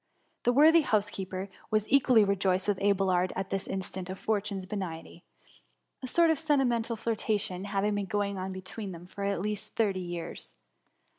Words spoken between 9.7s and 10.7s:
thirty years.